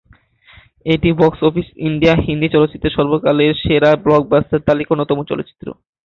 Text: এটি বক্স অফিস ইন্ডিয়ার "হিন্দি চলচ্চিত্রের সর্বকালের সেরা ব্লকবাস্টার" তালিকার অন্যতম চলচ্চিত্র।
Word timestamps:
এটি 0.85 1.09
বক্স 1.19 1.39
অফিস 1.49 1.67
ইন্ডিয়ার 1.87 2.17
"হিন্দি 2.21 2.47
চলচ্চিত্রের 2.51 2.95
সর্বকালের 2.97 3.53
সেরা 3.63 3.91
ব্লকবাস্টার" 4.03 4.65
তালিকার 4.67 4.93
অন্যতম 4.95 5.17
চলচ্চিত্র। 5.29 5.67